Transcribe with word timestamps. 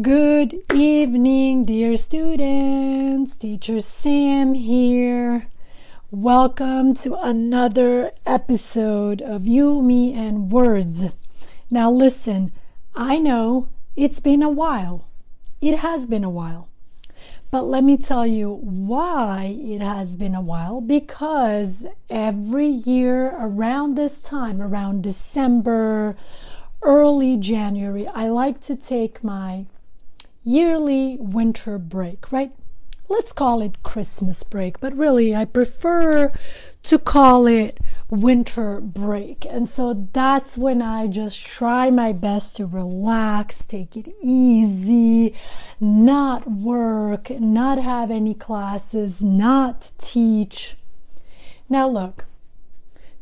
Good 0.00 0.54
evening, 0.72 1.64
dear 1.64 1.96
students. 1.96 3.36
Teacher 3.36 3.80
Sam 3.80 4.54
here. 4.54 5.48
Welcome 6.12 6.94
to 7.02 7.16
another 7.16 8.12
episode 8.24 9.20
of 9.20 9.48
You, 9.48 9.82
Me, 9.82 10.14
and 10.14 10.52
Words. 10.52 11.06
Now, 11.68 11.90
listen, 11.90 12.52
I 12.94 13.18
know 13.18 13.70
it's 13.96 14.20
been 14.20 14.40
a 14.40 14.48
while. 14.48 15.08
It 15.60 15.80
has 15.80 16.06
been 16.06 16.22
a 16.22 16.30
while. 16.30 16.68
But 17.50 17.62
let 17.62 17.82
me 17.82 17.96
tell 17.96 18.24
you 18.24 18.52
why 18.52 19.56
it 19.58 19.80
has 19.80 20.16
been 20.16 20.36
a 20.36 20.40
while. 20.40 20.80
Because 20.80 21.86
every 22.08 22.68
year 22.68 23.36
around 23.36 23.96
this 23.96 24.22
time, 24.22 24.62
around 24.62 25.02
December, 25.02 26.14
early 26.82 27.36
January, 27.36 28.06
I 28.06 28.28
like 28.28 28.60
to 28.60 28.76
take 28.76 29.24
my 29.24 29.66
yearly 30.48 31.18
winter 31.20 31.78
break, 31.78 32.32
right? 32.32 32.50
Let's 33.06 33.32
call 33.32 33.60
it 33.60 33.82
Christmas 33.82 34.42
break, 34.42 34.80
but 34.80 34.96
really 34.96 35.34
I 35.34 35.44
prefer 35.44 36.32
to 36.84 36.98
call 36.98 37.46
it 37.46 37.78
winter 38.08 38.80
break. 38.80 39.44
And 39.44 39.68
so 39.68 40.08
that's 40.12 40.56
when 40.56 40.80
I 40.80 41.06
just 41.06 41.44
try 41.44 41.90
my 41.90 42.12
best 42.12 42.56
to 42.56 42.66
relax, 42.66 43.66
take 43.66 43.96
it 43.96 44.14
easy, 44.22 45.34
not 45.80 46.50
work, 46.50 47.28
not 47.30 47.78
have 47.78 48.10
any 48.10 48.34
classes, 48.34 49.22
not 49.22 49.90
teach. 49.98 50.76
Now, 51.68 51.88
look, 51.88 52.24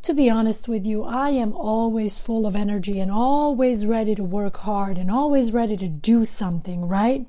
to 0.07 0.15
be 0.15 0.31
honest 0.31 0.69
with 0.69 0.87
you, 0.87 1.03
I 1.03 1.31
am 1.31 1.53
always 1.53 2.17
full 2.17 2.47
of 2.47 2.55
energy 2.55 3.01
and 3.01 3.11
always 3.11 3.85
ready 3.85 4.15
to 4.15 4.23
work 4.23 4.59
hard 4.59 4.99
and 4.99 5.11
always 5.11 5.53
ready 5.53 5.77
to 5.79 5.89
do 5.89 6.25
something, 6.25 6.87
right? 6.87 7.27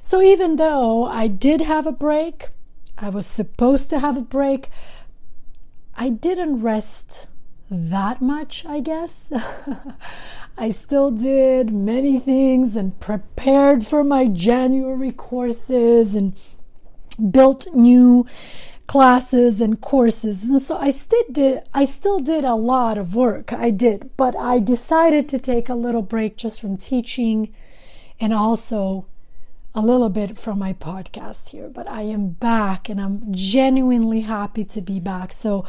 So 0.00 0.22
even 0.22 0.54
though 0.54 1.06
I 1.06 1.26
did 1.26 1.60
have 1.62 1.88
a 1.88 1.92
break, 1.92 2.50
I 2.96 3.08
was 3.08 3.26
supposed 3.26 3.90
to 3.90 3.98
have 3.98 4.16
a 4.16 4.22
break, 4.22 4.70
I 5.96 6.08
didn't 6.08 6.60
rest 6.62 7.26
that 7.68 8.22
much, 8.22 8.64
I 8.64 8.78
guess. 8.78 9.32
I 10.56 10.70
still 10.70 11.10
did 11.10 11.72
many 11.72 12.20
things 12.20 12.76
and 12.76 12.98
prepared 13.00 13.88
for 13.88 14.04
my 14.04 14.28
January 14.28 15.10
courses 15.10 16.14
and 16.14 16.32
built 17.32 17.66
new 17.74 18.24
classes 18.86 19.60
and 19.60 19.80
courses. 19.80 20.44
And 20.44 20.60
so 20.60 20.76
I 20.76 20.90
still 20.90 21.24
did 21.30 21.62
I 21.72 21.84
still 21.84 22.20
did 22.20 22.44
a 22.44 22.54
lot 22.54 22.98
of 22.98 23.14
work. 23.14 23.52
I 23.52 23.70
did 23.70 24.10
but 24.16 24.36
I 24.36 24.58
decided 24.58 25.28
to 25.30 25.38
take 25.38 25.68
a 25.68 25.74
little 25.74 26.02
break 26.02 26.36
just 26.36 26.60
from 26.60 26.76
teaching 26.76 27.54
and 28.20 28.32
also 28.32 29.06
a 29.74 29.80
little 29.80 30.08
bit 30.08 30.38
from 30.38 30.58
my 30.58 30.72
podcast 30.72 31.48
here. 31.48 31.68
But 31.68 31.88
I 31.88 32.02
am 32.02 32.28
back 32.28 32.88
and 32.88 33.00
I'm 33.00 33.32
genuinely 33.32 34.20
happy 34.20 34.64
to 34.66 34.80
be 34.80 35.00
back. 35.00 35.32
So 35.32 35.66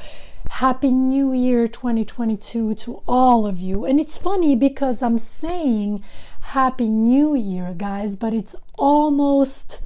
happy 0.50 0.92
new 0.92 1.34
year 1.34 1.68
2022 1.68 2.76
to 2.76 3.02
all 3.08 3.48
of 3.48 3.60
you. 3.60 3.86
And 3.86 4.00
it's 4.00 4.18
funny 4.18 4.56
because 4.56 5.02
I'm 5.02 5.18
saying 5.18 6.04
happy 6.42 6.90
new 6.90 7.34
year 7.34 7.74
guys 7.76 8.16
but 8.16 8.34
it's 8.34 8.56
almost 8.78 9.82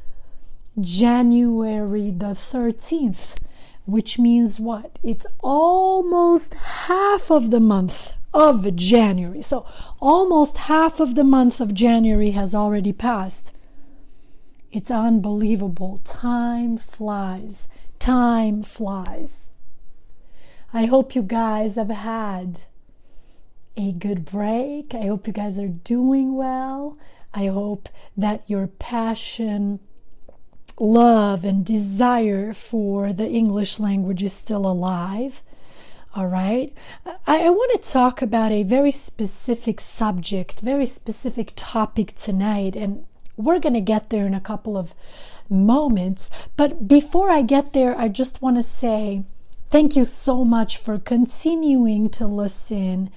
January 0.82 2.12
the 2.12 2.34
13th, 2.34 3.38
which 3.86 4.20
means 4.20 4.60
what? 4.60 4.98
It's 5.04 5.26
almost 5.40 6.56
half 6.56 7.32
of 7.32 7.52
the 7.52 7.60
month 7.60 8.14
of 8.34 8.76
January. 8.76 9.42
So 9.42 9.66
almost 10.00 10.58
half 10.58 11.00
of 11.00 11.16
the 11.16 11.24
month 11.24 11.60
of 11.60 11.74
January 11.74 12.32
has 12.32 12.54
already 12.54 12.94
passed. 12.94 13.54
It's 14.72 14.92
unbelievable. 14.92 16.00
Time 16.04 16.78
flies. 16.78 17.68
Time 17.98 18.62
flies. 18.62 19.50
I 20.72 20.86
hope 20.86 21.16
you 21.16 21.24
guys 21.24 21.76
have 21.76 21.90
had 21.90 22.62
a 23.76 23.92
good 23.92 24.26
break. 24.26 24.94
I 24.94 25.08
hope 25.08 25.26
you 25.26 25.34
guys 25.34 25.58
are 25.58 25.68
doing 25.68 26.36
well. 26.36 26.98
I 27.34 27.48
hope 27.48 27.90
that 28.16 28.48
your 28.48 28.68
passion 28.68 29.80
love 30.80 31.46
and 31.46 31.66
desire 31.66 32.54
for 32.54 33.14
the 33.14 33.30
English 33.30 33.80
language 33.80 34.24
is 34.24 34.34
still 34.34 34.66
alive. 34.66 35.44
All 36.16 36.28
right. 36.28 36.74
I, 37.06 37.46
I 37.46 37.50
want 37.50 37.84
to 37.84 37.92
talk 37.92 38.22
about 38.22 38.52
a 38.52 38.64
very 38.64 38.92
specific 38.92 39.80
subject, 39.80 40.62
very 40.62 40.86
specific 40.86 41.54
topic 41.56 42.16
tonight, 42.16 42.76
and 42.76 43.06
we're 43.38 43.60
going 43.60 43.74
to 43.74 43.82
get 43.82 44.10
there 44.10 44.26
in 44.26 44.34
a 44.34 44.40
couple 44.40 44.78
of 44.78 44.94
moments. 45.50 46.30
But 46.58 46.88
before 46.88 47.30
I 47.30 47.42
get 47.42 47.74
there, 47.74 47.98
I 47.98 48.08
just 48.08 48.42
want 48.42 48.58
to 48.58 48.64
say 48.64 49.24
thank 49.70 49.96
you 49.96 50.04
so 50.04 50.44
much 50.44 50.78
for 50.78 50.98
continuing 50.98 52.10
to 52.10 52.26
listen 52.26 53.12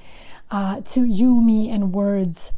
uh, 0.51 0.83
to 0.83 1.05
You, 1.05 1.43
Me, 1.43 1.71
and 1.71 1.95
Words 1.95 2.53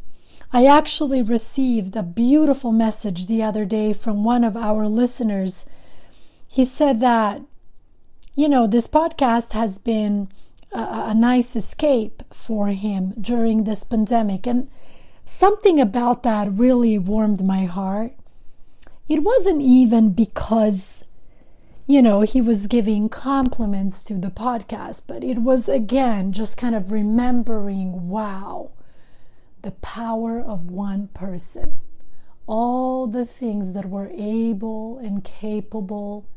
I 0.51 0.65
actually 0.65 1.21
received 1.21 1.95
a 1.95 2.03
beautiful 2.03 2.71
message 2.71 3.27
the 3.27 3.43
other 3.43 3.65
day 3.65 3.93
from 3.93 4.23
one 4.23 4.43
of 4.43 4.55
our 4.55 4.87
listeners. 4.87 5.65
He 6.47 6.65
said 6.65 6.99
that, 7.01 7.41
you 8.35 8.47
know, 8.47 8.67
this 8.67 8.87
podcast 8.87 9.53
has 9.53 9.77
been 9.77 10.29
a, 10.71 11.07
a 11.07 11.13
nice 11.13 11.55
escape 11.55 12.23
for 12.31 12.67
him 12.67 13.13
during 13.19 13.63
this 13.63 13.83
pandemic. 13.83 14.47
And 14.47 14.69
something 15.23 15.79
about 15.81 16.23
that 16.23 16.51
really 16.51 16.97
warmed 16.97 17.43
my 17.43 17.65
heart. 17.65 18.13
It 19.07 19.23
wasn't 19.23 19.61
even 19.61 20.11
because 20.11 21.03
you 21.87 22.01
know, 22.01 22.21
he 22.21 22.41
was 22.41 22.65
giving 22.67 23.09
compliments 23.09 24.03
to 24.03 24.15
the 24.15 24.29
podcast, 24.29 25.03
but 25.05 25.23
it 25.23 25.39
was 25.39 25.69
again 25.69 26.31
just 26.31 26.57
kind 26.57 26.73
of 26.73 26.91
remembering, 26.91 28.09
wow, 28.09 28.71
the 29.65 29.71
power 29.71 30.39
of 30.39 30.69
one 30.69 31.07
person. 31.07 31.77
All 32.45 33.07
the 33.07 33.25
things 33.25 33.73
that 33.73 33.87
we're 33.87 34.11
able 34.11 34.99
and 34.99 35.23
capable 35.23 36.27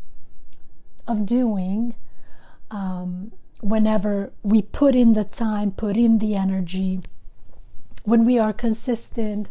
of 1.06 1.27
doing 1.27 1.94
um, 2.71 3.33
whenever 3.61 4.33
we 4.43 4.62
put 4.62 4.94
in 4.94 5.12
the 5.12 5.25
time, 5.25 5.72
put 5.72 5.99
in 5.99 6.21
the 6.21 6.34
energy, 6.34 7.00
when 8.05 8.25
we 8.25 8.39
are 8.39 8.55
consistent, 8.55 9.50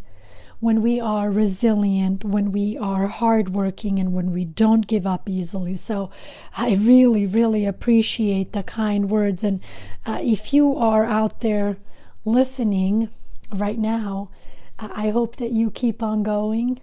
when 0.59 0.81
we 0.81 0.99
are 0.99 1.29
resilient, 1.29 2.25
when 2.25 2.51
we 2.51 2.79
are 2.79 3.05
hardworking, 3.05 3.99
and 3.99 4.11
when 4.11 4.31
we 4.31 4.43
don't 4.43 4.87
give 4.87 5.05
up 5.05 5.29
easily. 5.29 5.75
So 5.75 6.09
I 6.55 6.73
really, 6.79 7.27
really 7.27 7.67
appreciate 7.67 8.53
the 8.53 8.63
kind 8.63 9.11
words. 9.11 9.43
And 9.43 9.59
uh, 10.03 10.17
if 10.23 10.51
you 10.51 10.75
are 10.75 11.05
out 11.05 11.41
there 11.41 11.77
listening, 12.25 13.09
right 13.51 13.77
now, 13.77 14.29
I 14.79 15.09
hope 15.09 15.37
that 15.37 15.51
you 15.51 15.71
keep 15.71 16.03
on 16.03 16.23
going. 16.23 16.79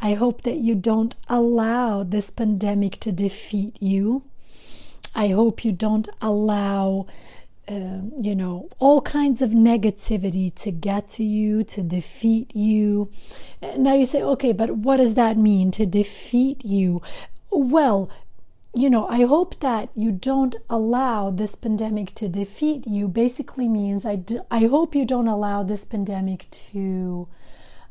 I 0.00 0.14
hope 0.14 0.42
that 0.42 0.56
you 0.56 0.74
don't 0.74 1.14
allow 1.28 2.02
this 2.02 2.30
pandemic 2.30 2.98
to 3.00 3.12
defeat 3.12 3.76
you. 3.80 4.24
I 5.14 5.28
hope 5.28 5.64
you 5.64 5.72
don't 5.72 6.08
allow, 6.20 7.06
uh, 7.68 8.00
you 8.18 8.34
know, 8.34 8.68
all 8.78 9.00
kinds 9.00 9.42
of 9.42 9.50
negativity 9.50 10.54
to 10.56 10.70
get 10.70 11.08
to 11.08 11.24
you, 11.24 11.64
to 11.64 11.82
defeat 11.82 12.54
you. 12.54 13.10
Now 13.76 13.94
you 13.94 14.06
say, 14.06 14.22
okay, 14.22 14.52
but 14.52 14.70
what 14.70 14.96
does 14.96 15.14
that 15.14 15.36
mean 15.36 15.70
to 15.72 15.86
defeat 15.86 16.64
you? 16.64 17.02
Well, 17.50 18.10
you 18.74 18.88
know, 18.88 19.06
I 19.06 19.24
hope 19.24 19.60
that 19.60 19.90
you 19.94 20.12
don't 20.12 20.56
allow 20.70 21.30
this 21.30 21.54
pandemic 21.54 22.14
to 22.14 22.28
defeat 22.28 22.86
you. 22.86 23.06
Basically, 23.06 23.68
means 23.68 24.06
I, 24.06 24.16
d- 24.16 24.40
I 24.50 24.66
hope 24.66 24.94
you 24.94 25.04
don't 25.04 25.28
allow 25.28 25.62
this 25.62 25.84
pandemic 25.84 26.46
to 26.72 27.28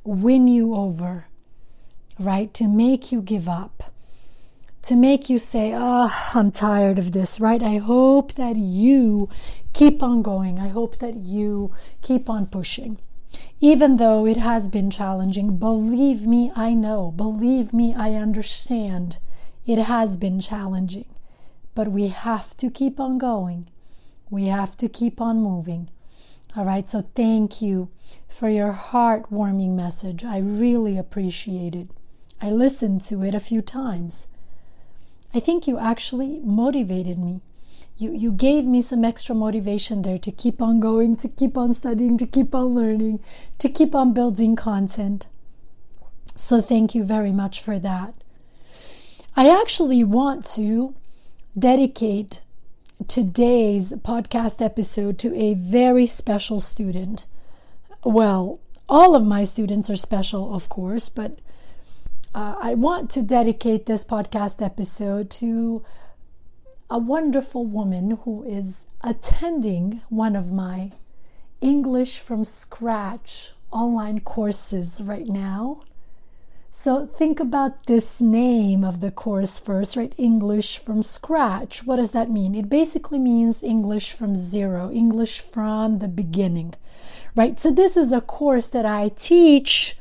win 0.03 0.47
you 0.47 0.73
over, 0.75 1.27
right? 2.19 2.51
To 2.55 2.67
make 2.67 3.11
you 3.11 3.21
give 3.21 3.47
up, 3.47 3.93
to 4.81 4.95
make 4.95 5.29
you 5.29 5.37
say, 5.37 5.73
oh, 5.75 6.11
I'm 6.33 6.51
tired 6.51 6.97
of 6.97 7.11
this, 7.11 7.39
right? 7.39 7.61
I 7.61 7.77
hope 7.77 8.33
that 8.33 8.55
you 8.55 9.29
keep 9.73 10.01
on 10.01 10.23
going. 10.23 10.57
I 10.59 10.69
hope 10.69 10.97
that 10.97 11.15
you 11.15 11.71
keep 12.01 12.27
on 12.27 12.47
pushing. 12.47 12.97
Even 13.59 13.97
though 13.97 14.25
it 14.25 14.37
has 14.37 14.67
been 14.67 14.89
challenging, 14.89 15.57
believe 15.57 16.25
me, 16.25 16.51
I 16.55 16.73
know. 16.73 17.11
Believe 17.11 17.71
me, 17.71 17.93
I 17.93 18.13
understand. 18.13 19.19
It 19.65 19.77
has 19.79 20.17
been 20.17 20.39
challenging. 20.39 21.05
But 21.73 21.91
we 21.91 22.07
have 22.07 22.57
to 22.57 22.69
keep 22.69 22.99
on 22.99 23.17
going. 23.17 23.69
We 24.29 24.47
have 24.47 24.75
to 24.77 24.89
keep 24.89 25.21
on 25.21 25.41
moving. 25.41 25.89
All 26.55 26.65
right, 26.65 26.89
so 26.89 27.07
thank 27.15 27.61
you 27.61 27.89
for 28.27 28.49
your 28.49 28.73
heartwarming 28.73 29.75
message. 29.75 30.25
I 30.25 30.39
really 30.39 30.97
appreciate 30.97 31.75
it. 31.75 31.89
I 32.41 32.49
listened 32.49 33.03
to 33.03 33.23
it 33.23 33.33
a 33.33 33.39
few 33.39 33.61
times. 33.61 34.27
I 35.33 35.39
think 35.39 35.65
you 35.65 35.79
actually 35.79 36.39
motivated 36.43 37.17
me. 37.17 37.39
You, 37.97 38.11
you 38.13 38.31
gave 38.31 38.65
me 38.65 38.81
some 38.81 39.05
extra 39.05 39.33
motivation 39.33 40.01
there 40.01 40.17
to 40.17 40.31
keep 40.31 40.61
on 40.61 40.79
going, 40.79 41.15
to 41.17 41.29
keep 41.29 41.55
on 41.55 41.73
studying, 41.73 42.17
to 42.17 42.25
keep 42.25 42.53
on 42.53 42.65
learning, 42.65 43.19
to 43.59 43.69
keep 43.69 43.95
on 43.95 44.13
building 44.13 44.55
content. 44.55 45.27
So, 46.35 46.61
thank 46.61 46.95
you 46.95 47.03
very 47.03 47.31
much 47.31 47.61
for 47.61 47.77
that. 47.79 48.15
I 49.33 49.49
actually 49.49 50.03
want 50.03 50.45
to 50.55 50.93
dedicate 51.57 52.41
today's 53.07 53.93
podcast 53.93 54.61
episode 54.61 55.17
to 55.19 55.33
a 55.35 55.53
very 55.53 56.05
special 56.05 56.59
student. 56.59 57.25
Well, 58.03 58.59
all 58.89 59.15
of 59.15 59.25
my 59.25 59.45
students 59.45 59.89
are 59.89 59.95
special, 59.95 60.53
of 60.53 60.67
course, 60.67 61.07
but 61.07 61.39
uh, 62.35 62.55
I 62.61 62.73
want 62.73 63.09
to 63.11 63.21
dedicate 63.21 63.85
this 63.85 64.03
podcast 64.03 64.61
episode 64.61 65.29
to 65.31 65.81
a 66.89 66.97
wonderful 66.97 67.65
woman 67.65 68.19
who 68.25 68.43
is 68.43 68.85
attending 69.01 70.01
one 70.09 70.35
of 70.35 70.51
my 70.51 70.91
English 71.61 72.19
from 72.19 72.43
scratch 72.43 73.51
online 73.71 74.19
courses 74.19 74.99
right 75.01 75.27
now. 75.27 75.83
So 76.71 77.05
think 77.05 77.39
about 77.39 77.85
this 77.85 78.21
name 78.21 78.83
of 78.83 79.01
the 79.01 79.11
course 79.11 79.59
first, 79.59 79.95
right? 79.95 80.15
English 80.17 80.77
from 80.77 81.03
scratch. 81.03 81.85
What 81.85 81.97
does 81.97 82.11
that 82.11 82.31
mean? 82.31 82.55
It 82.55 82.69
basically 82.69 83.19
means 83.19 83.61
English 83.61 84.13
from 84.13 84.35
zero, 84.35 84.89
English 84.89 85.41
from 85.41 85.99
the 85.99 86.07
beginning, 86.07 86.73
right? 87.35 87.59
So 87.59 87.71
this 87.71 87.95
is 87.95 88.11
a 88.11 88.21
course 88.21 88.69
that 88.69 88.85
I 88.85 89.09
teach 89.09 89.97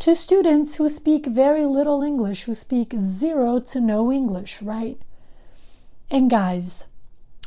to 0.00 0.16
students 0.16 0.76
who 0.76 0.88
speak 0.88 1.26
very 1.26 1.64
little 1.64 2.02
English, 2.02 2.44
who 2.44 2.54
speak 2.54 2.94
zero 2.98 3.60
to 3.60 3.80
no 3.80 4.10
English, 4.10 4.62
right? 4.62 4.98
And 6.10 6.28
guys, 6.28 6.86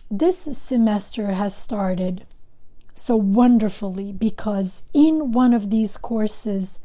this 0.10 0.38
semester 0.38 1.32
has 1.34 1.56
started 1.56 2.26
so 2.94 3.16
wonderfully 3.16 4.12
because 4.12 4.84
in 4.94 5.32
one 5.32 5.54
of 5.54 5.70
these 5.70 5.98
courses, 5.98 6.80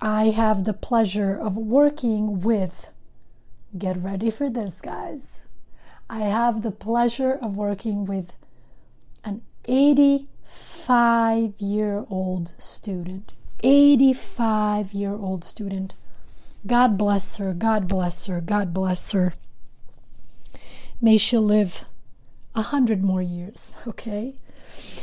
I 0.00 0.26
have 0.26 0.64
the 0.64 0.74
pleasure 0.74 1.34
of 1.36 1.56
working 1.56 2.40
with, 2.40 2.90
get 3.76 3.96
ready 3.96 4.30
for 4.30 4.50
this, 4.50 4.80
guys. 4.80 5.40
I 6.08 6.20
have 6.20 6.62
the 6.62 6.70
pleasure 6.70 7.32
of 7.32 7.56
working 7.56 8.04
with 8.04 8.36
an 9.24 9.42
85 9.64 11.54
year 11.58 12.04
old 12.10 12.54
student. 12.58 13.34
85 13.60 14.92
year 14.92 15.14
old 15.14 15.44
student. 15.44 15.94
God 16.66 16.98
bless 16.98 17.36
her, 17.36 17.54
God 17.54 17.88
bless 17.88 18.26
her, 18.26 18.40
God 18.40 18.74
bless 18.74 19.12
her. 19.12 19.34
May 21.00 21.16
she 21.16 21.38
live 21.38 21.86
a 22.54 22.62
hundred 22.62 23.04
more 23.04 23.22
years, 23.22 23.72
okay? 23.86 24.34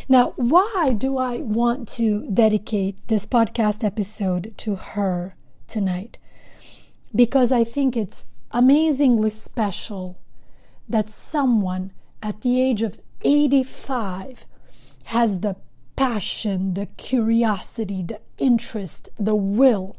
Now, 0.10 0.34
why 0.36 0.94
do 0.98 1.18
I 1.18 1.38
want 1.38 1.88
to 1.90 2.30
dedicate 2.30 3.08
this 3.08 3.26
podcast 3.26 3.84
episode 3.84 4.54
to 4.58 4.76
her 4.76 5.36
tonight? 5.68 6.18
Because 7.16 7.52
I 7.52 7.64
think 7.64 7.96
it's 7.96 8.26
amazingly 8.52 9.30
special 9.30 10.20
that 10.90 11.10
someone 11.10 11.92
at 12.22 12.42
the 12.42 12.62
age 12.62 12.82
of 12.82 13.00
85 13.22 14.46
has 15.06 15.40
the 15.40 15.56
passion, 15.96 16.74
the 16.74 16.88
curiosity, 16.98 18.04
the 18.04 18.20
interest, 18.38 19.08
the 19.18 19.36
will 19.36 19.96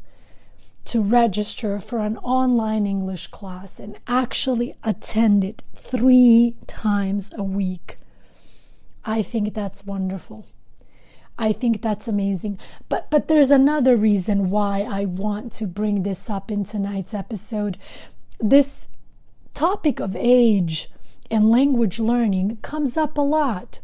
to 0.85 1.01
register 1.01 1.79
for 1.79 1.99
an 1.99 2.17
online 2.17 2.85
English 2.85 3.27
class 3.27 3.79
and 3.79 3.97
actually 4.07 4.75
attend 4.83 5.43
it 5.43 5.63
three 5.75 6.55
times 6.67 7.31
a 7.35 7.43
week. 7.43 7.97
I 9.05 9.21
think 9.21 9.53
that's 9.53 9.85
wonderful. 9.85 10.45
I 11.37 11.51
think 11.51 11.81
that's 11.81 12.07
amazing. 12.07 12.59
But 12.89 13.11
but 13.11 13.27
there's 13.27 13.51
another 13.51 13.95
reason 13.95 14.49
why 14.49 14.87
I 14.89 15.05
want 15.05 15.51
to 15.53 15.67
bring 15.67 16.03
this 16.03 16.29
up 16.29 16.49
in 16.49 16.63
tonight's 16.63 17.13
episode. 17.13 17.77
This 18.39 18.87
topic 19.53 19.99
of 19.99 20.15
age 20.15 20.89
and 21.29 21.49
language 21.49 21.99
learning 21.99 22.57
comes 22.61 22.97
up 22.97 23.17
a 23.17 23.21
lot. 23.21 23.79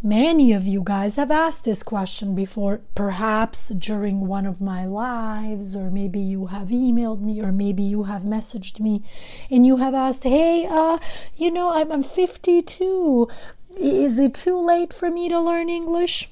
Many 0.00 0.52
of 0.52 0.64
you 0.64 0.82
guys 0.84 1.16
have 1.16 1.32
asked 1.32 1.64
this 1.64 1.82
question 1.82 2.36
before, 2.36 2.82
perhaps 2.94 3.70
during 3.70 4.28
one 4.28 4.46
of 4.46 4.60
my 4.60 4.86
lives, 4.86 5.74
or 5.74 5.90
maybe 5.90 6.20
you 6.20 6.46
have 6.46 6.68
emailed 6.68 7.20
me, 7.20 7.42
or 7.42 7.50
maybe 7.50 7.82
you 7.82 8.04
have 8.04 8.22
messaged 8.22 8.78
me, 8.78 9.02
and 9.50 9.66
you 9.66 9.78
have 9.78 9.94
asked, 9.94 10.22
Hey, 10.22 10.68
uh, 10.70 10.98
you 11.36 11.50
know, 11.50 11.74
I'm, 11.74 11.90
I'm 11.90 12.04
52 12.04 13.28
is 13.76 14.18
it 14.18 14.34
too 14.34 14.64
late 14.64 14.92
for 14.92 15.10
me 15.10 15.28
to 15.28 15.40
learn 15.40 15.68
English? 15.68 16.28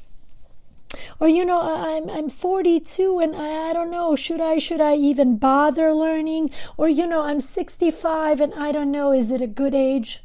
Or 1.18 1.28
you 1.28 1.44
know, 1.44 1.60
I'm 1.62 2.08
I'm 2.08 2.28
42 2.28 3.18
and 3.18 3.34
I, 3.34 3.70
I 3.70 3.72
don't 3.72 3.90
know, 3.90 4.16
should 4.16 4.40
I 4.40 4.58
should 4.58 4.80
I 4.80 4.94
even 4.94 5.36
bother 5.36 5.92
learning? 5.92 6.50
Or 6.76 6.88
you 6.88 7.06
know, 7.06 7.24
I'm 7.24 7.40
65 7.40 8.40
and 8.40 8.54
I 8.54 8.72
don't 8.72 8.90
know, 8.90 9.12
is 9.12 9.30
it 9.30 9.40
a 9.40 9.46
good 9.46 9.74
age? 9.74 10.22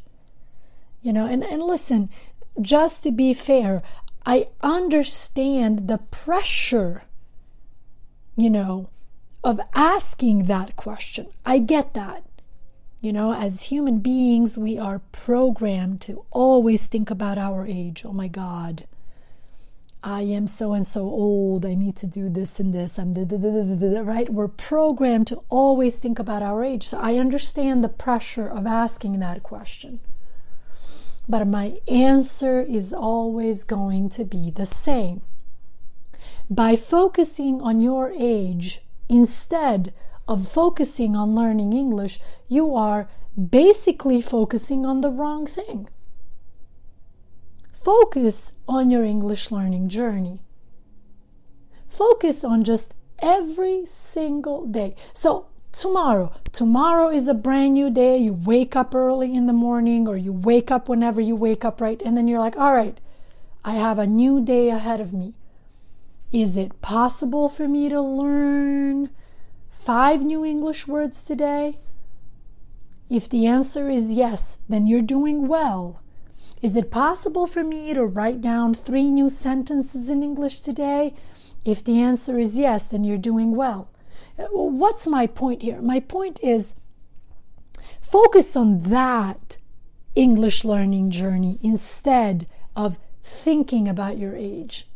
You 1.01 1.13
know, 1.13 1.25
and, 1.25 1.43
and 1.43 1.63
listen, 1.63 2.09
just 2.61 3.03
to 3.03 3.11
be 3.11 3.33
fair, 3.33 3.81
I 4.25 4.49
understand 4.61 5.87
the 5.87 5.97
pressure, 5.97 7.03
you 8.37 8.49
know, 8.49 8.89
of 9.43 9.59
asking 9.73 10.45
that 10.45 10.75
question. 10.75 11.27
I 11.43 11.57
get 11.57 11.95
that. 11.95 12.23
You 13.01 13.11
know, 13.11 13.33
as 13.33 13.63
human 13.63 13.97
beings, 13.97 14.59
we 14.59 14.77
are 14.77 15.01
programmed 15.11 16.01
to 16.01 16.23
always 16.29 16.85
think 16.85 17.09
about 17.09 17.39
our 17.39 17.65
age. 17.65 18.03
Oh 18.05 18.13
my 18.13 18.27
God, 18.27 18.85
I 20.03 20.21
am 20.21 20.45
so 20.45 20.73
and 20.73 20.85
so 20.85 21.01
old. 21.01 21.65
I 21.65 21.73
need 21.73 21.95
to 21.95 22.05
do 22.05 22.29
this 22.29 22.59
and 22.59 22.71
this. 22.71 22.99
I'm 22.99 23.13
da, 23.13 23.25
da, 23.25 23.37
da, 23.37 24.01
right. 24.01 24.29
We're 24.29 24.47
programmed 24.47 25.25
to 25.27 25.43
always 25.49 25.97
think 25.97 26.19
about 26.19 26.43
our 26.43 26.63
age. 26.63 26.83
So 26.83 26.99
I 26.99 27.15
understand 27.15 27.83
the 27.83 27.89
pressure 27.89 28.47
of 28.47 28.67
asking 28.67 29.19
that 29.19 29.41
question. 29.41 29.99
But 31.27 31.47
my 31.47 31.79
answer 31.87 32.61
is 32.61 32.93
always 32.93 33.63
going 33.63 34.09
to 34.09 34.25
be 34.25 34.51
the 34.51 34.67
same. 34.67 35.21
By 36.51 36.75
focusing 36.75 37.63
on 37.63 37.81
your 37.81 38.13
age 38.15 38.81
instead 39.09 39.91
of 40.31 40.47
focusing 40.47 41.13
on 41.13 41.35
learning 41.35 41.73
English, 41.73 42.17
you 42.47 42.73
are 42.73 43.09
basically 43.35 44.21
focusing 44.21 44.85
on 44.85 45.01
the 45.01 45.09
wrong 45.09 45.45
thing. 45.45 45.89
Focus 47.73 48.53
on 48.65 48.89
your 48.89 49.03
English 49.03 49.51
learning 49.51 49.89
journey. 49.89 50.39
Focus 51.85 52.45
on 52.45 52.63
just 52.63 52.95
every 53.19 53.85
single 53.85 54.65
day. 54.65 54.95
So, 55.13 55.47
tomorrow, 55.73 56.33
tomorrow 56.53 57.09
is 57.09 57.27
a 57.27 57.33
brand 57.33 57.73
new 57.73 57.89
day. 57.89 58.17
You 58.17 58.33
wake 58.33 58.73
up 58.73 58.95
early 58.95 59.35
in 59.35 59.47
the 59.47 59.61
morning 59.67 60.07
or 60.07 60.15
you 60.15 60.31
wake 60.31 60.71
up 60.71 60.87
whenever 60.87 61.19
you 61.19 61.35
wake 61.35 61.65
up, 61.65 61.81
right? 61.81 62.01
And 62.05 62.15
then 62.15 62.29
you're 62.29 62.39
like, 62.39 62.55
all 62.55 62.73
right, 62.73 62.97
I 63.65 63.73
have 63.73 63.99
a 63.99 64.07
new 64.07 64.41
day 64.41 64.69
ahead 64.69 65.01
of 65.01 65.11
me. 65.11 65.33
Is 66.31 66.55
it 66.55 66.81
possible 66.81 67.49
for 67.49 67.67
me 67.67 67.89
to 67.89 67.99
learn 67.99 69.09
five 69.83 70.23
new 70.23 70.45
English 70.45 70.87
words 70.87 71.25
today? 71.25 71.77
If 73.09 73.27
the 73.27 73.47
answer 73.47 73.89
is 73.89 74.13
yes, 74.13 74.59
then 74.69 74.85
you're 74.85 75.01
doing 75.01 75.47
well. 75.47 76.01
Is 76.61 76.75
it 76.75 76.91
possible 76.91 77.47
for 77.47 77.63
me 77.63 77.93
to 77.95 78.05
write 78.05 78.41
down 78.41 78.75
three 78.75 79.09
new 79.09 79.29
sentences 79.29 80.09
in 80.09 80.21
English 80.21 80.59
today? 80.59 81.15
If 81.65 81.83
the 81.83 81.99
answer 81.99 82.37
is 82.37 82.57
yes, 82.57 82.89
then 82.89 83.03
you're 83.03 83.17
doing 83.17 83.55
well. 83.55 83.89
What's 84.37 85.07
my 85.07 85.25
point 85.25 85.63
here? 85.63 85.81
My 85.81 85.99
point 85.99 86.39
is 86.43 86.75
focus 88.01 88.55
on 88.55 88.81
that 88.81 89.57
English 90.13 90.63
learning 90.63 91.09
journey 91.09 91.57
instead 91.63 92.47
of 92.75 92.99
thinking 93.23 93.87
about 93.87 94.17
your 94.17 94.35
age. 94.35 94.87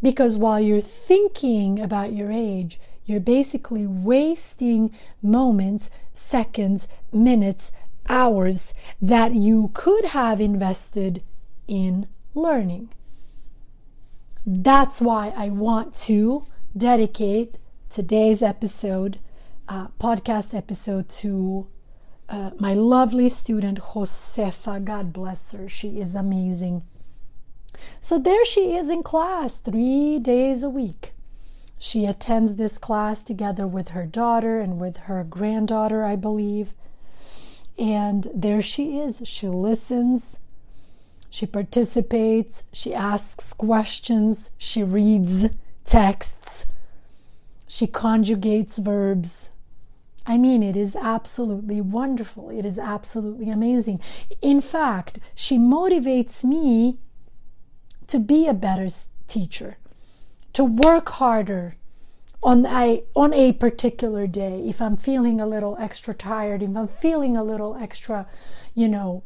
Because 0.00 0.38
while 0.38 0.60
you're 0.60 0.80
thinking 0.80 1.80
about 1.80 2.12
your 2.12 2.30
age, 2.30 2.80
you're 3.06 3.20
basically 3.20 3.86
wasting 3.86 4.90
moments, 5.22 5.90
seconds, 6.12 6.86
minutes, 7.12 7.72
hours 8.08 8.74
that 9.00 9.34
you 9.34 9.70
could 9.74 10.06
have 10.06 10.40
invested 10.40 11.22
in 11.68 12.06
learning. 12.34 12.88
that's 14.46 15.00
why 15.00 15.32
I 15.36 15.50
want 15.50 15.94
to 16.06 16.44
dedicate 16.76 17.56
today's 17.90 18.42
episode, 18.42 19.18
uh, 19.68 19.88
podcast 20.00 20.54
episode, 20.54 21.08
to 21.20 21.66
uh, 22.28 22.50
my 22.58 22.72
lovely 22.74 23.28
student 23.28 23.78
Josefa. 23.80 24.82
God 24.84 25.12
bless 25.12 25.52
her. 25.52 25.68
She 25.68 26.00
is 26.00 26.14
amazing. 26.14 26.82
So 28.00 28.18
there 28.18 28.44
she 28.44 28.74
is 28.74 28.88
in 28.88 29.02
class 29.02 29.58
three 29.58 30.18
days 30.18 30.62
a 30.62 30.70
week. 30.70 31.12
She 31.82 32.04
attends 32.04 32.56
this 32.56 32.76
class 32.76 33.22
together 33.22 33.66
with 33.66 33.88
her 33.88 34.04
daughter 34.04 34.60
and 34.60 34.78
with 34.78 34.98
her 34.98 35.24
granddaughter, 35.24 36.04
I 36.04 36.14
believe. 36.14 36.74
And 37.78 38.28
there 38.34 38.60
she 38.60 38.98
is. 38.98 39.22
She 39.24 39.48
listens, 39.48 40.38
she 41.30 41.46
participates, 41.46 42.64
she 42.70 42.92
asks 42.92 43.54
questions, 43.54 44.50
she 44.58 44.82
reads 44.82 45.48
texts, 45.86 46.66
she 47.66 47.86
conjugates 47.86 48.78
verbs. 48.78 49.48
I 50.26 50.36
mean, 50.36 50.62
it 50.62 50.76
is 50.76 50.94
absolutely 50.94 51.80
wonderful. 51.80 52.50
It 52.50 52.66
is 52.66 52.78
absolutely 52.78 53.48
amazing. 53.48 54.02
In 54.42 54.60
fact, 54.60 55.18
she 55.34 55.56
motivates 55.56 56.44
me 56.44 56.98
to 58.06 58.18
be 58.18 58.46
a 58.46 58.52
better 58.52 58.88
teacher, 59.26 59.78
to 60.52 60.64
work 60.64 61.08
harder 61.10 61.76
on 62.42 62.64
a 62.66 63.02
on 63.14 63.34
a 63.34 63.52
particular 63.52 64.26
day. 64.26 64.64
If 64.66 64.80
i'm 64.80 64.96
feeling 64.96 65.40
a 65.40 65.46
little 65.46 65.76
extra 65.78 66.14
tired 66.14 66.62
if 66.62 66.76
i'm 66.76 66.88
feeling 66.88 67.36
a 67.36 67.44
little 67.44 67.76
extra 67.76 68.26
you 68.74 68.88
know 68.88 69.22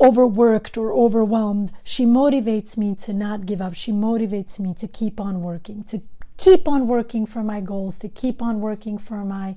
overworked 0.00 0.76
or 0.76 0.92
overwhelmed 0.92 1.70
she 1.84 2.04
motivates 2.04 2.76
me 2.76 2.94
to 2.94 3.12
not 3.12 3.46
give 3.46 3.60
up. 3.60 3.74
She 3.74 3.92
motivates 3.92 4.58
me 4.58 4.74
to 4.74 4.88
keep 4.88 5.20
on 5.20 5.42
working 5.42 5.84
to 5.84 6.02
keep 6.36 6.66
on 6.66 6.88
working 6.88 7.26
for 7.26 7.42
my 7.42 7.60
goals 7.60 7.98
to 7.98 8.08
keep 8.08 8.42
on 8.42 8.60
working 8.60 8.98
for 8.98 9.24
my 9.24 9.56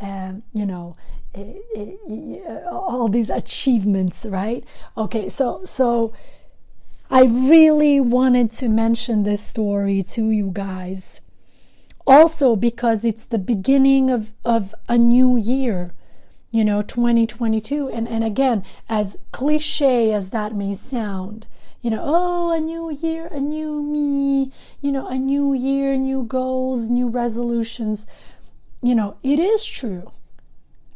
um, 0.00 0.42
you 0.52 0.64
know 0.64 0.96
eh, 1.34 1.54
eh, 1.76 1.90
eh, 2.08 2.64
all 2.70 3.08
these 3.08 3.30
achievements 3.30 4.24
right? 4.28 4.64
Okay 4.96 5.28
so 5.28 5.64
so 5.64 6.12
I 7.10 7.22
really 7.24 8.00
wanted 8.00 8.50
to 8.52 8.68
mention 8.68 9.22
this 9.22 9.40
story 9.40 10.02
to 10.08 10.30
you 10.30 10.50
guys. 10.52 11.20
Also, 12.04 12.56
because 12.56 13.04
it's 13.04 13.26
the 13.26 13.38
beginning 13.38 14.10
of, 14.10 14.32
of 14.44 14.74
a 14.88 14.98
new 14.98 15.36
year, 15.36 15.92
you 16.50 16.64
know, 16.64 16.82
2022. 16.82 17.88
And, 17.90 18.08
and 18.08 18.24
again, 18.24 18.64
as 18.88 19.18
cliche 19.30 20.12
as 20.12 20.30
that 20.30 20.54
may 20.54 20.74
sound, 20.74 21.46
you 21.80 21.90
know, 21.90 22.02
oh, 22.02 22.52
a 22.52 22.58
new 22.58 22.90
year, 22.90 23.28
a 23.30 23.40
new 23.40 23.82
me, 23.82 24.52
you 24.80 24.90
know, 24.90 25.06
a 25.06 25.16
new 25.16 25.52
year, 25.52 25.96
new 25.96 26.24
goals, 26.24 26.88
new 26.88 27.08
resolutions. 27.08 28.08
You 28.82 28.96
know, 28.96 29.16
it 29.22 29.38
is 29.38 29.64
true. 29.64 30.10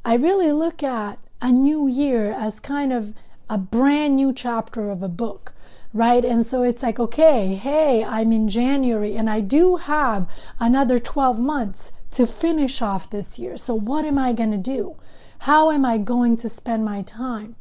I 0.04 0.14
really 0.14 0.50
look 0.50 0.82
at 0.82 1.20
a 1.40 1.52
new 1.52 1.86
year 1.86 2.32
as 2.32 2.58
kind 2.58 2.92
of 2.92 3.14
a 3.48 3.58
brand 3.58 4.16
new 4.16 4.32
chapter 4.32 4.90
of 4.90 5.02
a 5.02 5.08
book 5.08 5.52
right? 5.92 6.24
And 6.24 6.46
so 6.46 6.62
it's 6.62 6.82
like, 6.82 7.00
okay, 7.00 7.54
hey, 7.54 8.04
I'm 8.04 8.32
in 8.32 8.48
January 8.48 9.16
and 9.16 9.28
I 9.28 9.40
do 9.40 9.76
have 9.76 10.28
another 10.58 10.98
12 10.98 11.40
months 11.40 11.92
to 12.12 12.26
finish 12.26 12.82
off 12.82 13.10
this 13.10 13.38
year. 13.38 13.56
So 13.56 13.74
what 13.74 14.04
am 14.04 14.18
I 14.18 14.32
going 14.32 14.50
to 14.52 14.56
do? 14.56 14.96
How 15.40 15.70
am 15.70 15.84
I 15.84 15.98
going 15.98 16.36
to 16.38 16.48
spend 16.48 16.84
my 16.84 17.02
time? 17.02 17.56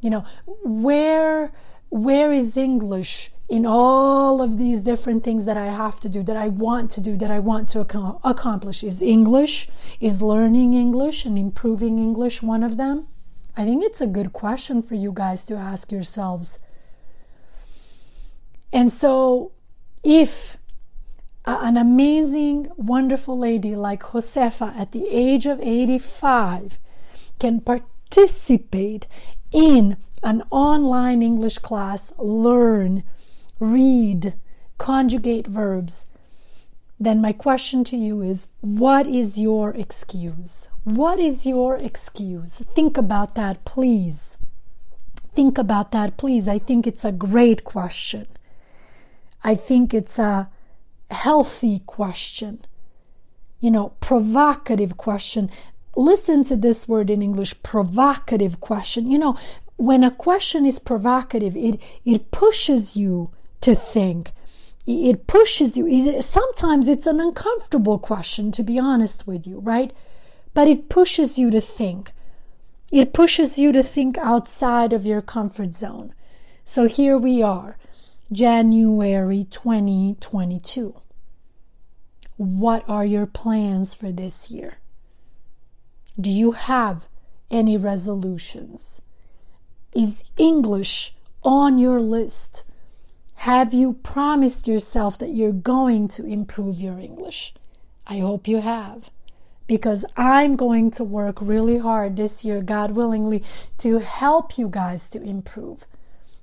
You 0.00 0.10
know, 0.10 0.24
where 0.64 1.52
where 1.90 2.32
is 2.32 2.56
English 2.56 3.32
in 3.48 3.66
all 3.66 4.40
of 4.40 4.58
these 4.58 4.84
different 4.84 5.24
things 5.24 5.44
that 5.44 5.56
I 5.56 5.66
have 5.66 5.98
to 6.00 6.08
do, 6.08 6.22
that 6.22 6.36
I 6.36 6.46
want 6.46 6.88
to 6.92 7.00
do, 7.00 7.16
that 7.16 7.32
I 7.32 7.40
want 7.40 7.68
to 7.70 7.80
ac- 7.80 8.18
accomplish? 8.22 8.84
Is 8.84 9.02
English, 9.02 9.68
is 10.00 10.22
learning 10.22 10.72
English 10.72 11.24
and 11.24 11.36
improving 11.36 11.98
English 11.98 12.42
one 12.42 12.62
of 12.62 12.76
them? 12.76 13.08
I 13.56 13.64
think 13.64 13.82
it's 13.82 14.00
a 14.00 14.06
good 14.06 14.32
question 14.32 14.82
for 14.82 14.94
you 14.94 15.10
guys 15.12 15.44
to 15.46 15.56
ask 15.56 15.90
yourselves 15.90 16.60
and 18.72 18.92
so, 18.92 19.52
if 20.02 20.56
an 21.44 21.76
amazing, 21.76 22.68
wonderful 22.76 23.38
lady 23.38 23.74
like 23.74 24.02
Josefa 24.02 24.76
at 24.76 24.92
the 24.92 25.08
age 25.08 25.46
of 25.46 25.60
85 25.60 26.78
can 27.38 27.60
participate 27.60 29.06
in 29.50 29.96
an 30.22 30.42
online 30.50 31.22
English 31.22 31.58
class, 31.58 32.12
learn, 32.18 33.02
read, 33.58 34.34
conjugate 34.78 35.46
verbs, 35.46 36.06
then 36.98 37.20
my 37.20 37.32
question 37.32 37.82
to 37.84 37.96
you 37.96 38.20
is 38.20 38.48
what 38.60 39.06
is 39.06 39.38
your 39.38 39.70
excuse? 39.70 40.68
What 40.84 41.18
is 41.18 41.46
your 41.46 41.76
excuse? 41.76 42.58
Think 42.74 42.98
about 42.98 43.34
that, 43.34 43.64
please. 43.64 44.36
Think 45.34 45.56
about 45.56 45.92
that, 45.92 46.18
please. 46.18 46.46
I 46.46 46.58
think 46.58 46.86
it's 46.86 47.04
a 47.04 47.12
great 47.12 47.64
question. 47.64 48.26
I 49.42 49.54
think 49.54 49.94
it's 49.94 50.18
a 50.18 50.50
healthy 51.10 51.80
question, 51.80 52.64
you 53.60 53.70
know, 53.70 53.90
provocative 54.00 54.96
question. 54.96 55.50
Listen 55.96 56.44
to 56.44 56.56
this 56.56 56.86
word 56.86 57.10
in 57.10 57.22
English 57.22 57.62
provocative 57.62 58.60
question. 58.60 59.10
You 59.10 59.18
know, 59.18 59.38
when 59.76 60.04
a 60.04 60.10
question 60.10 60.66
is 60.66 60.78
provocative, 60.78 61.56
it, 61.56 61.80
it 62.04 62.30
pushes 62.30 62.96
you 62.96 63.30
to 63.62 63.74
think. 63.74 64.32
It 64.86 65.26
pushes 65.26 65.76
you. 65.76 66.22
Sometimes 66.22 66.88
it's 66.88 67.06
an 67.06 67.20
uncomfortable 67.20 67.98
question, 67.98 68.50
to 68.52 68.62
be 68.62 68.78
honest 68.78 69.26
with 69.26 69.46
you, 69.46 69.60
right? 69.60 69.92
But 70.54 70.68
it 70.68 70.88
pushes 70.88 71.38
you 71.38 71.50
to 71.50 71.60
think. 71.60 72.12
It 72.92 73.12
pushes 73.12 73.58
you 73.58 73.72
to 73.72 73.82
think 73.82 74.18
outside 74.18 74.92
of 74.92 75.06
your 75.06 75.22
comfort 75.22 75.74
zone. 75.74 76.12
So 76.64 76.88
here 76.88 77.16
we 77.16 77.42
are. 77.42 77.78
January 78.32 79.44
2022. 79.50 80.94
What 82.36 82.88
are 82.88 83.04
your 83.04 83.26
plans 83.26 83.96
for 83.96 84.12
this 84.12 84.52
year? 84.52 84.78
Do 86.18 86.30
you 86.30 86.52
have 86.52 87.08
any 87.50 87.76
resolutions? 87.76 89.02
Is 89.92 90.30
English 90.36 91.16
on 91.42 91.80
your 91.80 92.00
list? 92.00 92.62
Have 93.34 93.74
you 93.74 93.94
promised 93.94 94.68
yourself 94.68 95.18
that 95.18 95.30
you're 95.30 95.50
going 95.50 96.06
to 96.08 96.24
improve 96.24 96.80
your 96.80 97.00
English? 97.00 97.52
I 98.06 98.18
hope 98.18 98.46
you 98.46 98.60
have. 98.60 99.10
Because 99.66 100.04
I'm 100.16 100.54
going 100.54 100.92
to 100.92 101.02
work 101.02 101.38
really 101.40 101.78
hard 101.78 102.14
this 102.14 102.44
year, 102.44 102.62
God 102.62 102.92
willingly, 102.92 103.42
to 103.78 103.98
help 103.98 104.56
you 104.56 104.68
guys 104.68 105.08
to 105.08 105.20
improve. 105.20 105.84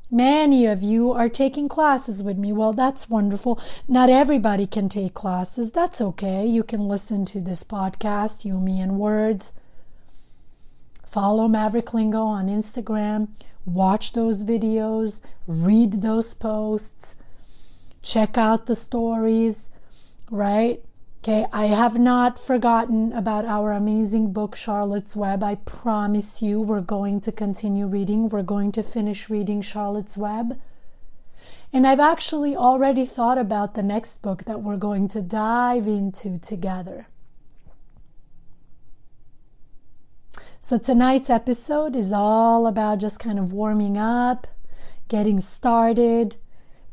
Many 0.10 0.66
of 0.66 0.82
you 0.82 1.12
are 1.12 1.28
taking 1.28 1.68
classes 1.68 2.24
with 2.24 2.38
me. 2.38 2.54
Well, 2.54 2.72
that's 2.72 3.10
wonderful. 3.10 3.60
Not 3.88 4.10
everybody 4.10 4.66
can 4.66 4.88
take 4.88 5.14
classes. 5.14 5.72
That's 5.72 6.00
okay. 6.00 6.46
You 6.46 6.64
can 6.64 6.88
listen 6.88 7.26
to 7.26 7.42
this 7.42 7.64
podcast, 7.64 8.46
You, 8.46 8.60
Me, 8.60 8.80
and 8.80 8.98
Words. 9.00 9.52
Follow 11.06 11.48
Maverick 11.50 11.94
Lingo 11.94 12.24
on 12.24 12.48
Instagram. 12.48 13.30
Watch 13.66 14.14
those 14.14 14.46
videos. 14.46 15.20
Read 15.46 15.94
those 15.94 16.34
posts. 16.34 17.16
Check 18.02 18.38
out 18.38 18.66
the 18.66 18.76
stories, 18.76 19.70
right? 20.32 20.82
Okay, 21.28 21.46
I 21.52 21.66
have 21.66 22.00
not 22.00 22.40
forgotten 22.40 23.12
about 23.12 23.44
our 23.44 23.74
amazing 23.74 24.32
book, 24.32 24.56
Charlotte's 24.56 25.14
Web. 25.14 25.44
I 25.44 25.56
promise 25.56 26.42
you, 26.42 26.62
we're 26.62 26.80
going 26.80 27.20
to 27.20 27.34
continue 27.34 27.86
reading. 27.86 28.30
We're 28.30 28.44
going 28.44 28.72
to 28.72 28.82
finish 28.82 29.30
reading 29.30 29.62
Charlotte's 29.62 30.18
Web. 30.18 30.58
And 31.74 31.86
I've 31.86 32.00
actually 32.00 32.56
already 32.56 33.06
thought 33.06 33.38
about 33.38 33.74
the 33.74 33.84
next 33.84 34.22
book 34.22 34.46
that 34.46 34.62
we're 34.62 34.78
going 34.78 35.10
to 35.10 35.22
dive 35.22 35.86
into 35.86 36.40
together. 36.40 37.10
So, 40.62 40.78
tonight's 40.78 41.30
episode 41.30 41.98
is 41.98 42.14
all 42.14 42.68
about 42.68 43.00
just 43.00 43.20
kind 43.20 43.38
of 43.38 43.52
warming 43.52 43.98
up, 43.98 44.48
getting 45.10 45.42
started, 45.42 46.38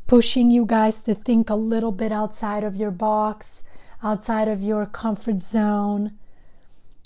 pushing 0.07 0.51
you 0.51 0.65
guys 0.65 1.03
to 1.03 1.15
think 1.15 1.49
a 1.49 1.55
little 1.55 1.93
bit 1.93 2.11
outside 2.11 2.65
of 2.65 2.75
your 2.75 2.91
box 2.91 3.63
outside 4.05 4.47
of 4.47 4.61
your 4.61 4.85
comfort 4.85 5.41
zone, 5.41 6.11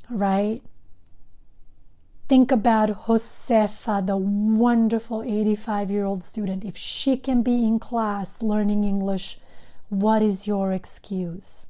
right? 0.10 0.62
Think 2.28 2.52
about 2.52 3.06
Josefa, 3.06 4.06
the 4.06 4.18
wonderful 4.18 5.24
85 5.24 5.90
year 5.90 6.06
old 6.06 6.24
student. 6.24 6.64
If 6.64 6.78
she 6.78 7.18
can 7.18 7.42
be 7.42 7.66
in 7.66 7.80
class 7.80 8.44
learning 8.44 8.84
English, 8.84 9.40
what 9.90 10.22
is 10.22 10.46
your 10.48 10.72
excuse? 10.72 11.66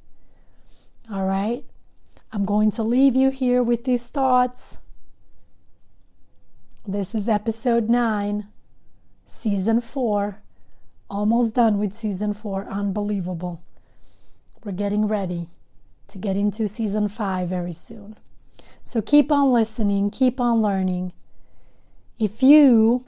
All 1.10 1.24
right? 1.24 1.64
I'm 2.32 2.44
going 2.44 2.70
to 2.72 2.82
leave 2.82 3.16
you 3.16 3.30
here 3.30 3.62
with 3.62 3.84
these 3.84 4.08
thoughts. 4.08 4.78
This 6.86 7.14
is 7.14 7.28
episode 7.28 7.88
9, 7.88 8.46
season 9.24 9.80
4 9.80 10.42
Almost 11.10 11.56
done 11.56 11.78
with 11.78 11.92
season 11.92 12.32
four. 12.32 12.66
Unbelievable. 12.70 13.64
We're 14.64 14.72
getting 14.72 15.08
ready 15.08 15.48
to 16.08 16.18
get 16.18 16.36
into 16.36 16.68
season 16.68 17.08
five 17.08 17.48
very 17.48 17.72
soon. 17.72 18.16
So 18.82 19.00
keep 19.00 19.32
on 19.32 19.52
listening, 19.52 20.10
keep 20.10 20.40
on 20.40 20.60
learning. 20.60 21.12
If 22.18 22.42
you 22.42 23.06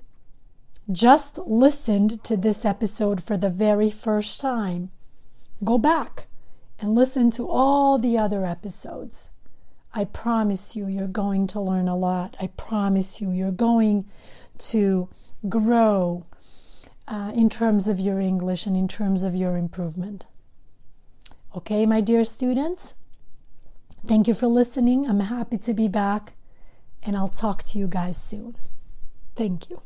just 0.91 1.39
listened 1.39 2.25
to 2.25 2.37
this 2.37 2.65
episode 2.65 3.23
for 3.23 3.37
the 3.37 3.51
very 3.51 3.91
first 3.91 4.41
time, 4.41 4.91
go 5.63 5.79
back 5.79 6.27
and 6.81 6.95
listen 6.95 7.31
to 7.33 7.49
all 7.49 7.99
the 7.99 8.17
other 8.17 8.45
episodes. 8.47 9.31
I 9.95 10.05
promise 10.05 10.75
you, 10.75 10.87
you're 10.89 11.07
going 11.07 11.47
to 11.49 11.61
learn 11.61 11.87
a 11.87 11.97
lot. 11.97 12.35
I 12.41 12.47
promise 12.47 13.21
you, 13.21 13.31
you're 13.31 13.53
going 13.53 14.07
to 14.59 15.09
grow 15.49 16.25
uh, 17.07 17.33
in 17.35 17.51
terms 17.51 17.89
of 17.89 18.01
your 18.01 18.19
English 18.19 18.67
and 18.67 18.77
in 18.77 18.89
terms 18.89 19.23
of 19.23 19.35
your 19.35 19.57
improvement. 19.57 20.27
Okay, 21.55 21.85
my 21.85 22.01
dear 22.01 22.25
students? 22.25 22.95
Thank 24.07 24.27
you 24.27 24.33
for 24.33 24.47
listening. 24.47 25.07
I'm 25.07 25.21
happy 25.21 25.59
to 25.59 25.75
be 25.75 25.87
back, 25.87 26.33
and 27.03 27.15
I'll 27.15 27.29
talk 27.29 27.63
to 27.65 27.79
you 27.79 27.87
guys 27.87 28.17
soon. 28.17 28.57
Thank 29.37 29.69
you. 29.69 29.83